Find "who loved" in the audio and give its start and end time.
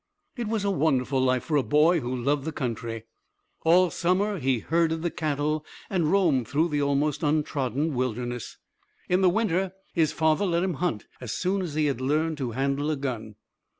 1.99-2.43